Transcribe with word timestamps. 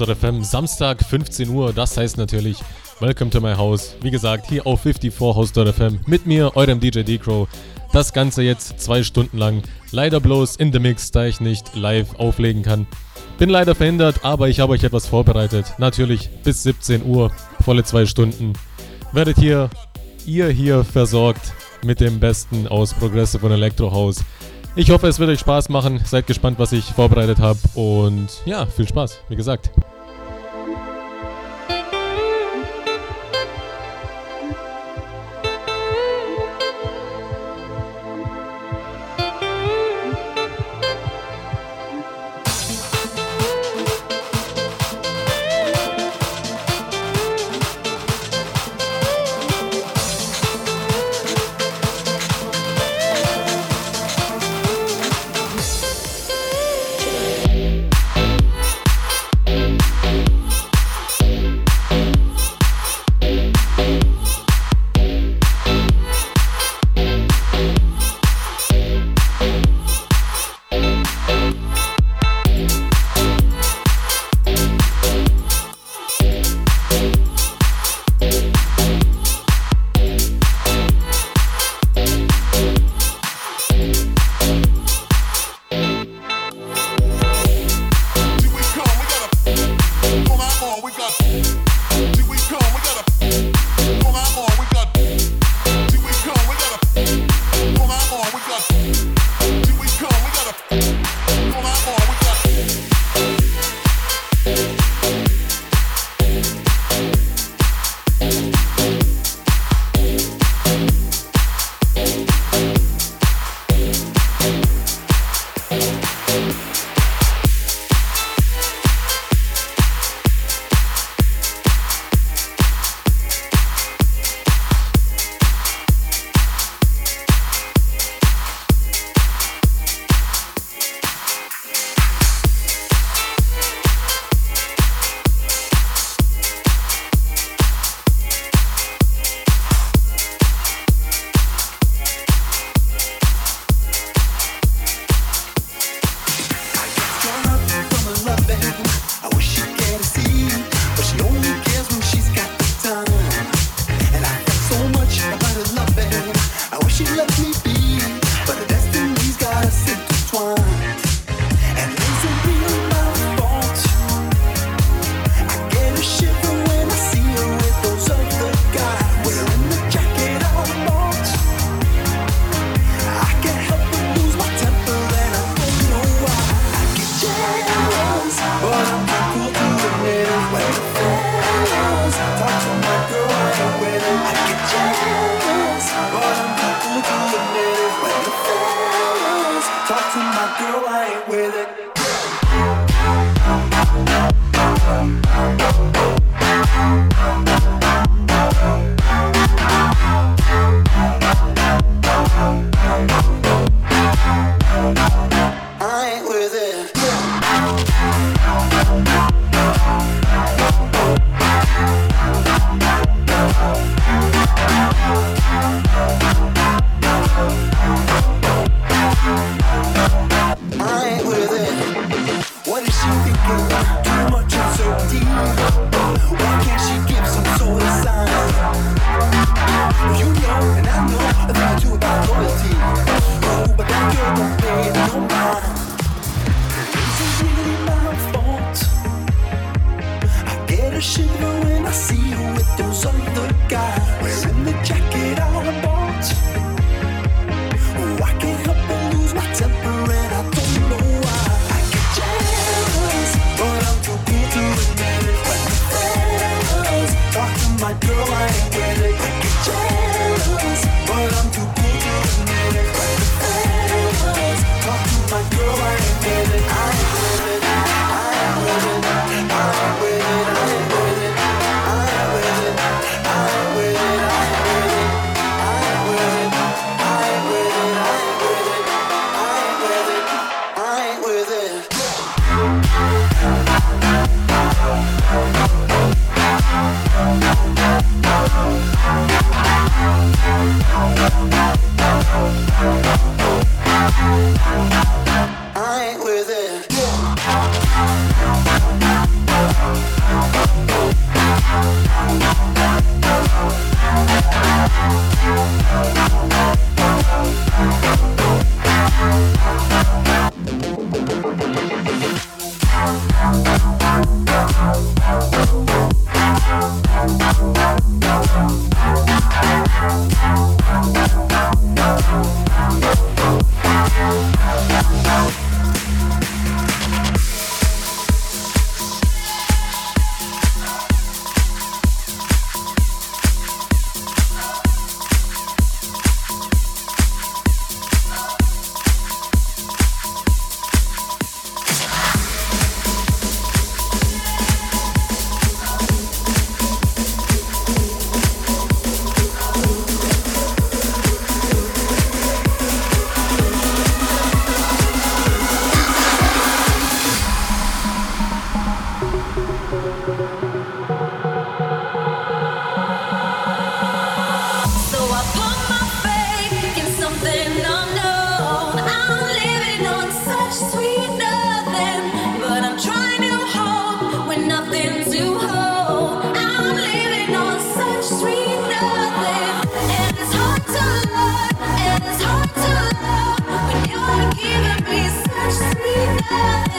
54house.fm, 0.00 0.42
Samstag 0.42 1.04
15 1.04 1.48
Uhr. 1.50 1.72
Das 1.72 1.96
heißt 1.96 2.16
natürlich 2.16 2.58
Welcome 3.00 3.30
to 3.30 3.40
my 3.40 3.54
house. 3.54 3.96
Wie 4.02 4.10
gesagt, 4.10 4.46
hier 4.48 4.66
auf 4.66 4.84
54house.fm 4.84 6.00
mit 6.06 6.26
mir, 6.26 6.56
eurem 6.56 6.80
DJ 6.80 7.00
D-Crow. 7.02 7.48
Das 7.92 8.12
Ganze 8.12 8.42
jetzt 8.42 8.80
zwei 8.80 9.02
Stunden 9.02 9.36
lang. 9.36 9.62
Leider 9.90 10.20
bloß 10.20 10.56
in 10.56 10.72
the 10.72 10.78
Mix, 10.78 11.10
da 11.10 11.26
ich 11.26 11.40
nicht 11.40 11.74
live 11.74 12.14
auflegen 12.18 12.62
kann. 12.62 12.86
Bin 13.38 13.50
leider 13.50 13.74
verhindert, 13.74 14.24
aber 14.24 14.48
ich 14.48 14.60
habe 14.60 14.72
euch 14.72 14.84
etwas 14.84 15.06
vorbereitet. 15.06 15.74
Natürlich 15.78 16.30
bis 16.44 16.62
17 16.62 17.04
Uhr, 17.04 17.30
volle 17.62 17.84
zwei 17.84 18.06
Stunden. 18.06 18.52
Werdet 19.12 19.38
hier, 19.38 19.70
ihr 20.26 20.48
hier 20.48 20.84
versorgt 20.84 21.52
mit 21.84 22.00
dem 22.00 22.20
Besten 22.20 22.68
aus 22.68 22.94
Progressive 22.94 23.44
und 23.44 23.52
Electro 23.52 23.90
House. 23.90 24.24
Ich 24.76 24.90
hoffe, 24.90 25.08
es 25.08 25.18
wird 25.18 25.30
euch 25.30 25.40
Spaß 25.40 25.68
machen. 25.68 26.00
Seid 26.04 26.26
gespannt, 26.26 26.58
was 26.58 26.72
ich 26.72 26.84
vorbereitet 26.84 27.38
habe. 27.38 27.58
Und 27.74 28.28
ja, 28.44 28.66
viel 28.66 28.86
Spaß, 28.86 29.18
wie 29.28 29.36
gesagt. 29.36 29.70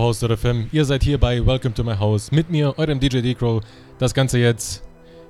FM. 0.00 0.68
Ihr 0.72 0.86
seid 0.86 1.02
hier 1.02 1.18
bei 1.18 1.44
Welcome 1.44 1.74
to 1.74 1.84
my 1.84 1.94
house 1.94 2.32
mit 2.32 2.48
mir, 2.48 2.72
eurem 2.78 2.98
DJ 2.98 3.20
D-Crow. 3.20 3.62
Das 3.98 4.14
Ganze 4.14 4.38
jetzt. 4.38 4.82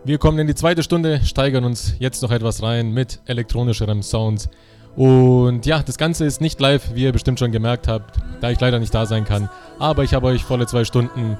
Wir 0.04 0.16
kommen 0.16 0.38
in 0.38 0.46
die 0.46 0.54
zweite 0.54 0.84
Stunde, 0.84 1.20
steigern 1.24 1.64
uns 1.64 1.94
jetzt 1.98 2.22
noch 2.22 2.30
etwas 2.30 2.62
rein 2.62 2.92
mit 2.92 3.20
elektronischerem 3.26 4.02
Sound. 4.02 4.48
Und 4.94 5.66
ja, 5.66 5.82
das 5.82 5.98
Ganze 5.98 6.24
ist 6.24 6.40
nicht 6.40 6.60
live, 6.60 6.94
wie 6.94 7.02
ihr 7.02 7.12
bestimmt 7.12 7.40
schon 7.40 7.50
gemerkt 7.50 7.88
habt, 7.88 8.18
da 8.40 8.50
ich 8.50 8.60
leider 8.60 8.78
nicht 8.78 8.94
da 8.94 9.06
sein 9.06 9.24
kann. 9.24 9.50
Aber 9.80 10.04
ich 10.04 10.14
habe 10.14 10.28
euch 10.28 10.44
volle 10.44 10.66
zwei 10.66 10.84
Stunden 10.84 11.36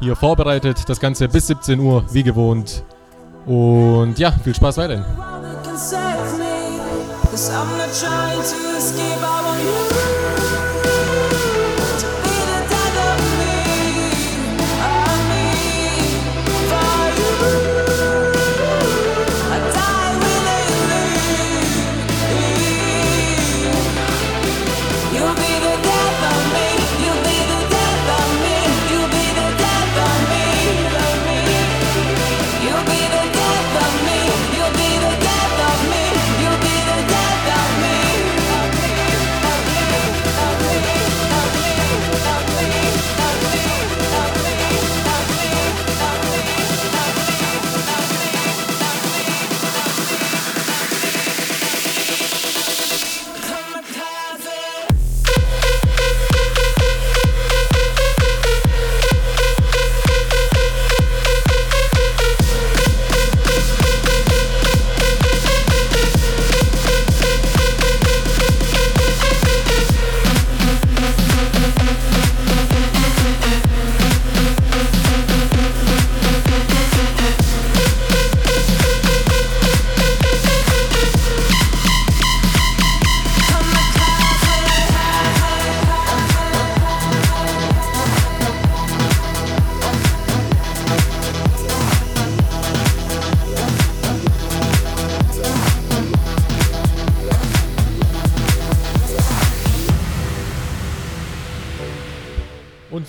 hier 0.00 0.16
vorbereitet. 0.16 0.78
Das 0.88 0.98
Ganze 0.98 1.28
bis 1.28 1.46
17 1.46 1.78
Uhr, 1.78 2.04
wie 2.12 2.24
gewohnt. 2.24 2.82
Und 3.46 4.18
ja, 4.18 4.32
viel 4.32 4.54
Spaß 4.54 4.78
weiterhin. 4.78 5.04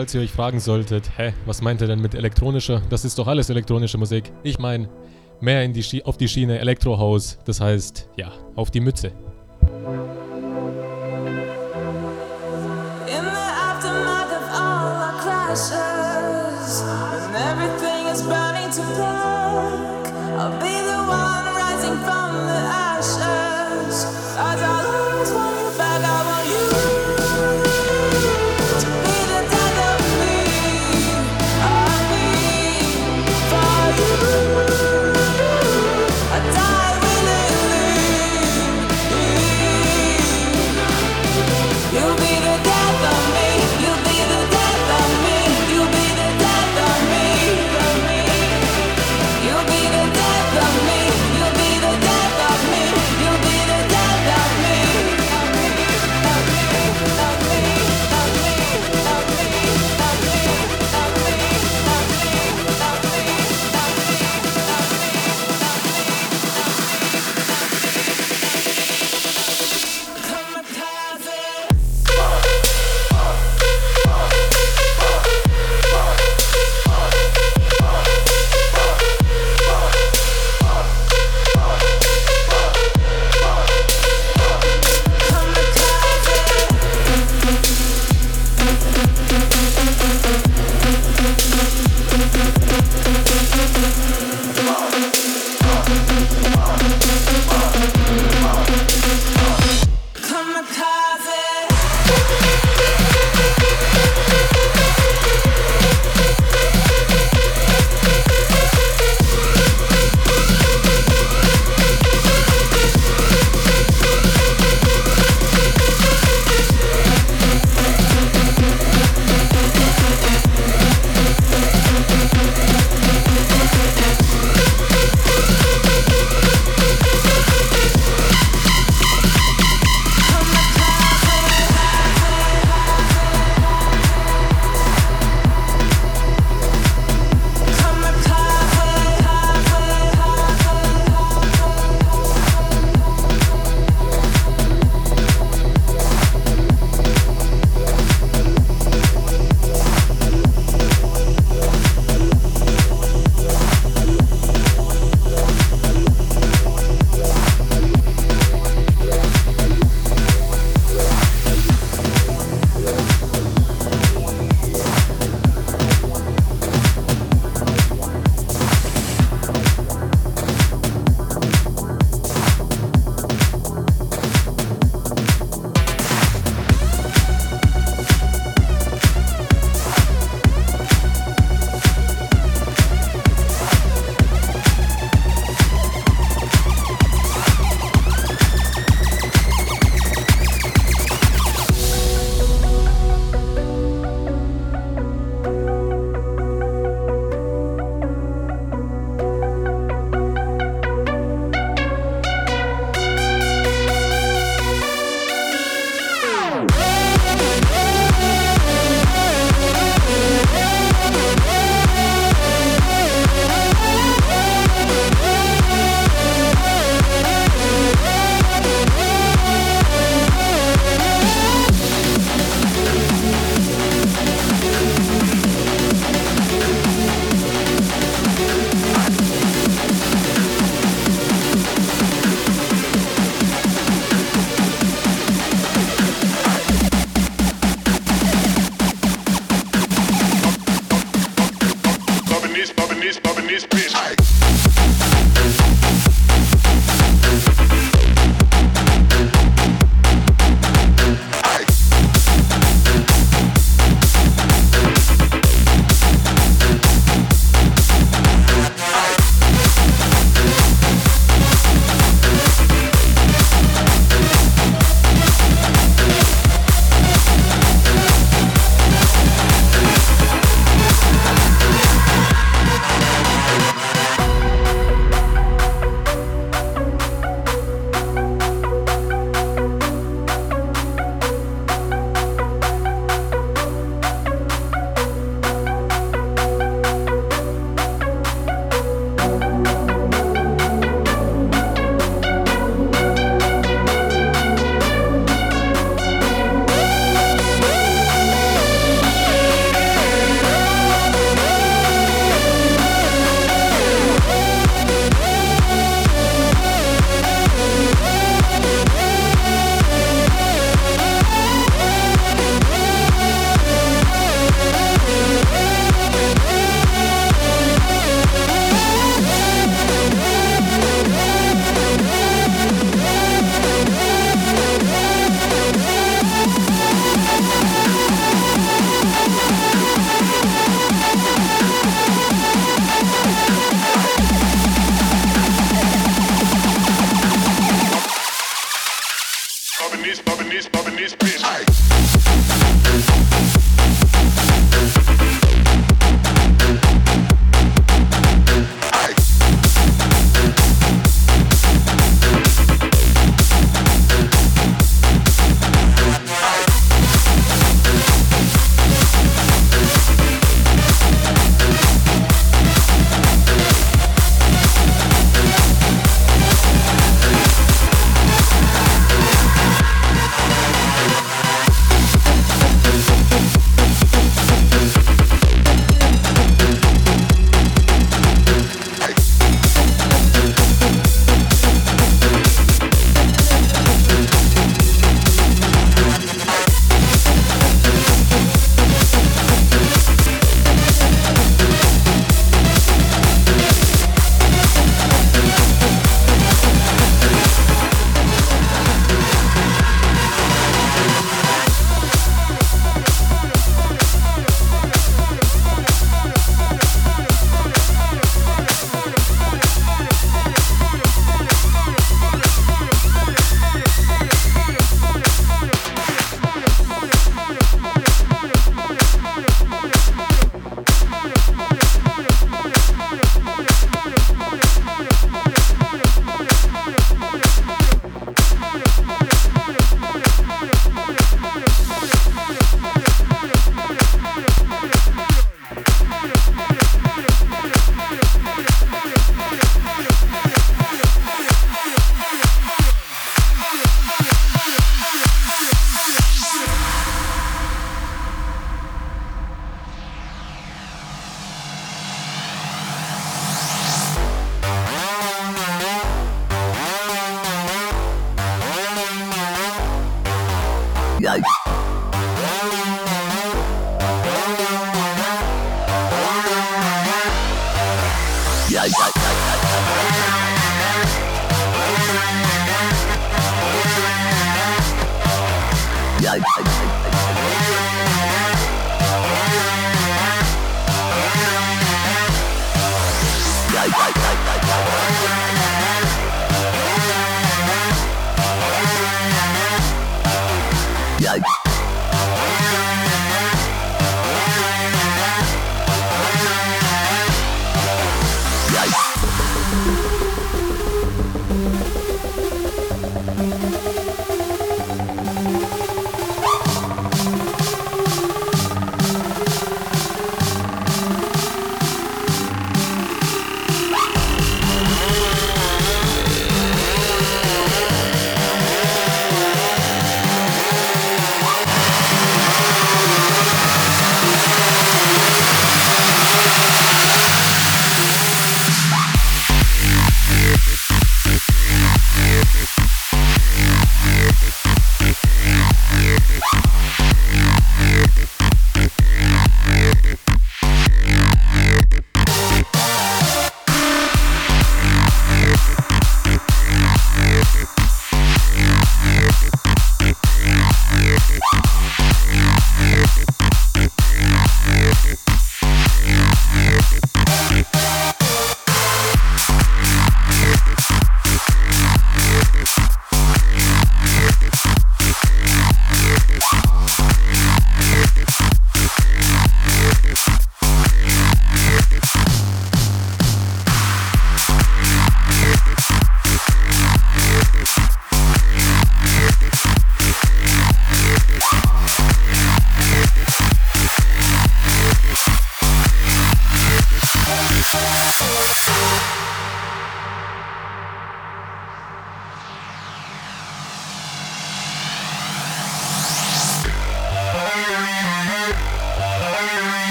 Falls 0.00 0.14
ihr 0.14 0.22
euch 0.22 0.32
fragen 0.32 0.60
solltet, 0.60 1.10
hä, 1.18 1.34
was 1.44 1.60
meint 1.60 1.82
ihr 1.82 1.86
denn 1.86 2.00
mit 2.00 2.14
elektronischer? 2.14 2.80
Das 2.88 3.04
ist 3.04 3.18
doch 3.18 3.26
alles 3.26 3.50
elektronische 3.50 3.98
Musik. 3.98 4.32
Ich 4.42 4.58
meine, 4.58 4.88
mehr 5.40 5.62
in 5.62 5.74
die 5.74 6.06
auf 6.06 6.16
die 6.16 6.26
Schiene 6.26 6.58
Elektrohaus, 6.58 7.38
das 7.44 7.60
heißt, 7.60 8.08
ja, 8.16 8.32
auf 8.56 8.70
die 8.70 8.80
Mütze. 8.80 9.08
In 9.08 9.12
the 13.08 13.46
aftermath 13.68 14.32
of 14.32 14.48
all 14.58 14.86
our 14.96 15.12
crashes, 15.20 15.79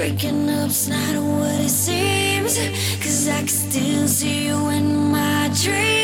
Breaking 0.00 0.48
up's 0.48 0.88
not 0.88 1.14
what 1.14 1.60
it 1.60 1.68
seems, 1.68 2.56
cause 3.04 3.28
I 3.28 3.40
can 3.40 3.48
still 3.48 4.08
see 4.08 4.46
you 4.46 4.68
in 4.70 5.10
my 5.12 5.50
dreams. 5.62 5.99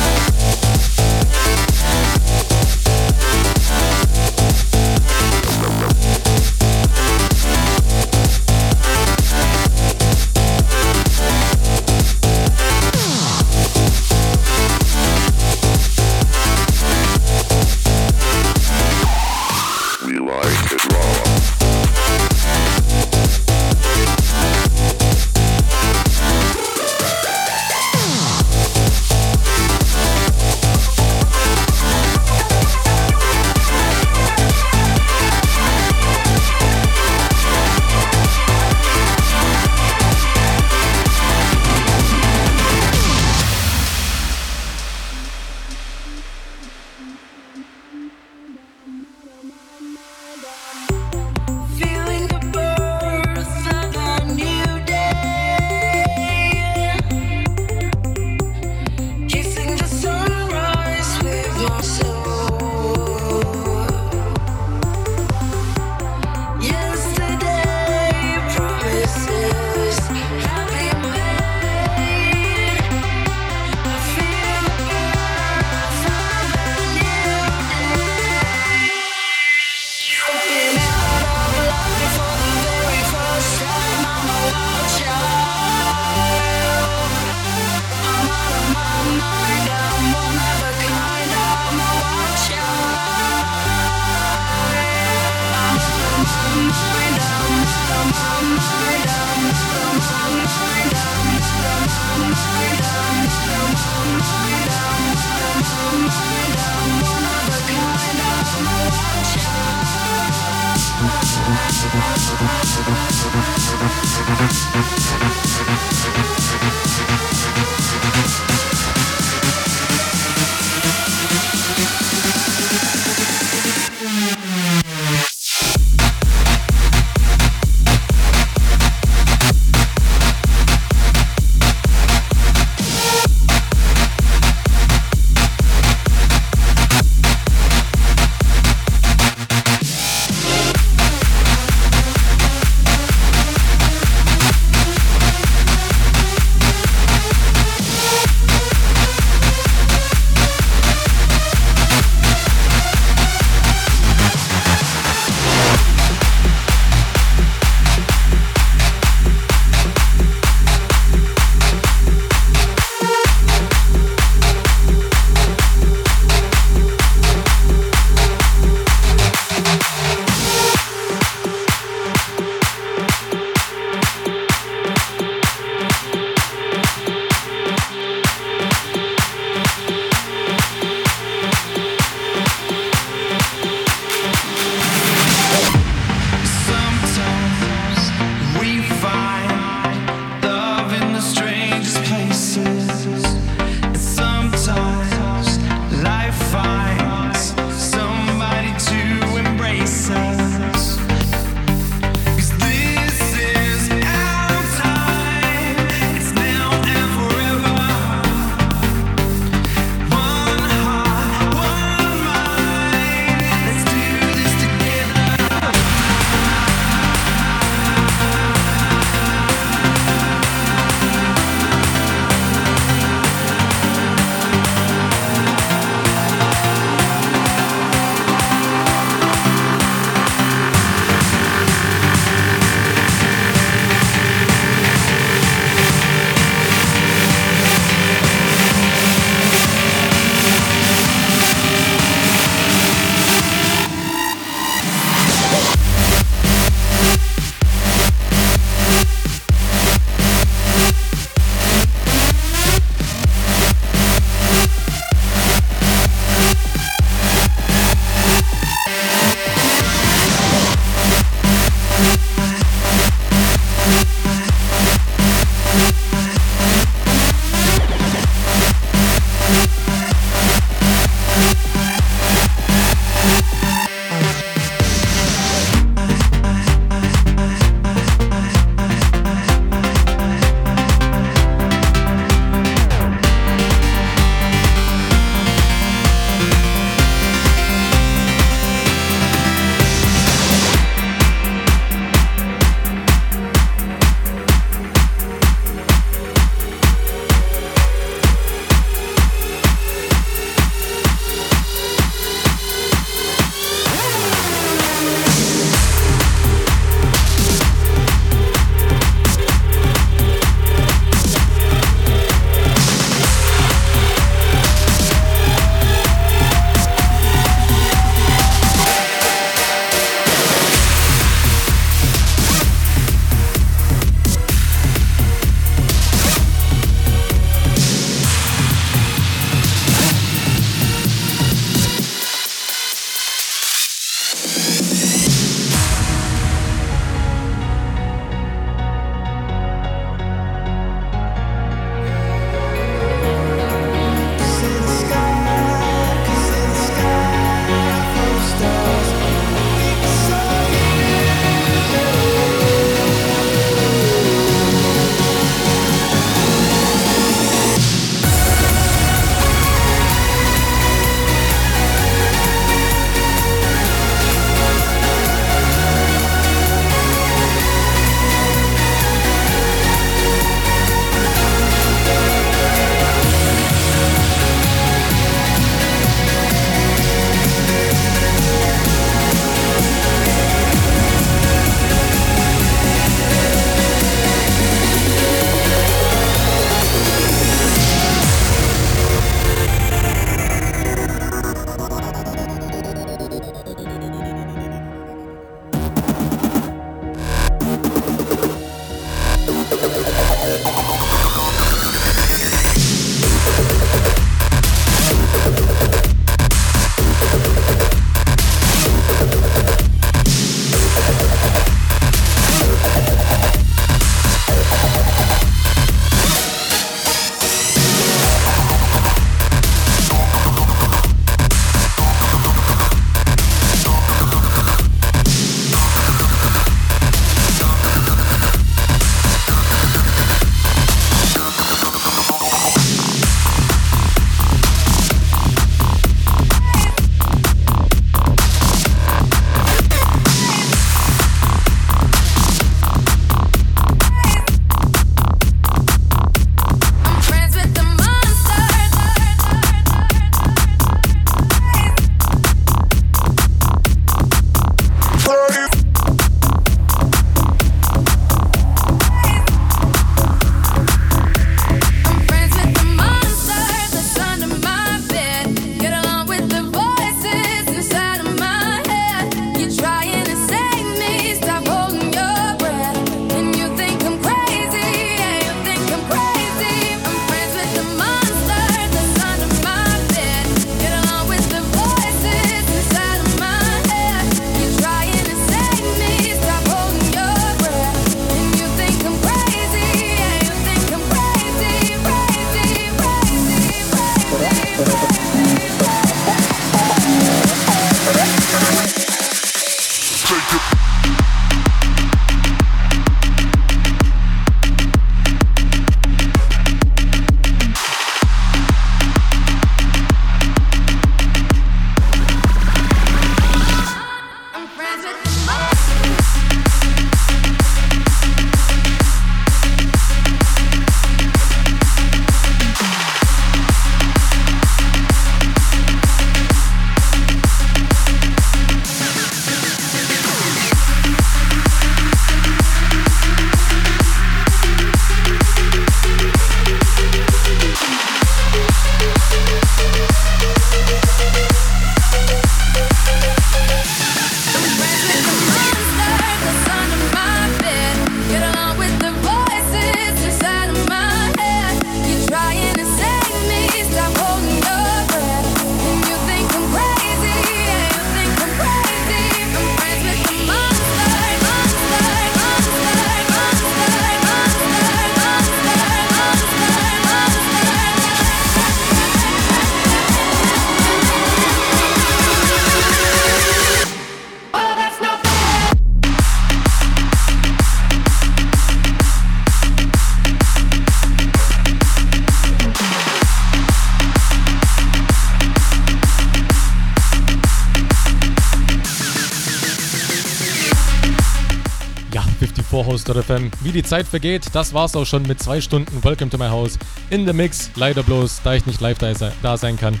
FM. 593.12 593.50
Wie 593.60 593.72
die 593.72 593.82
Zeit 593.82 594.06
vergeht, 594.06 594.46
das 594.54 594.72
war's 594.72 594.96
auch 594.96 595.04
schon 595.04 595.24
mit 595.24 595.42
zwei 595.42 595.60
Stunden 595.60 596.02
Welcome 596.02 596.30
to 596.30 596.38
my 596.38 596.48
house 596.48 596.78
in 597.10 597.26
the 597.26 597.32
Mix. 597.32 597.70
Leider 597.74 598.02
bloß, 598.02 598.40
da 598.42 598.54
ich 598.54 598.64
nicht 598.64 598.80
live 598.80 598.98
da 598.98 599.56
sein 599.56 599.76
kann. 599.76 600.00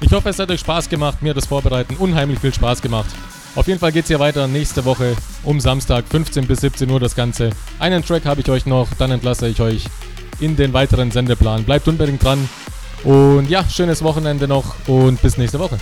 Ich 0.00 0.12
hoffe, 0.12 0.30
es 0.30 0.38
hat 0.38 0.50
euch 0.50 0.60
Spaß 0.60 0.88
gemacht, 0.88 1.22
mir 1.22 1.34
das 1.34 1.46
Vorbereiten 1.46 1.96
unheimlich 1.96 2.40
viel 2.40 2.52
Spaß 2.52 2.82
gemacht. 2.82 3.10
Auf 3.54 3.68
jeden 3.68 3.78
Fall 3.78 3.92
geht's 3.92 4.08
hier 4.08 4.18
weiter 4.18 4.48
nächste 4.48 4.84
Woche 4.84 5.14
um 5.44 5.60
Samstag 5.60 6.04
15 6.08 6.46
bis 6.46 6.60
17 6.60 6.90
Uhr 6.90 6.98
das 6.98 7.14
Ganze. 7.14 7.50
Einen 7.78 8.04
Track 8.04 8.24
habe 8.24 8.40
ich 8.40 8.48
euch 8.48 8.66
noch, 8.66 8.88
dann 8.98 9.10
entlasse 9.10 9.48
ich 9.48 9.60
euch 9.60 9.84
in 10.40 10.56
den 10.56 10.72
weiteren 10.72 11.10
Sendeplan. 11.10 11.64
Bleibt 11.64 11.86
unbedingt 11.86 12.24
dran. 12.24 12.48
Und 13.04 13.48
ja, 13.48 13.64
schönes 13.68 14.02
Wochenende 14.02 14.46
noch 14.48 14.74
und 14.88 15.22
bis 15.22 15.38
nächste 15.38 15.58
Woche. 15.58 15.78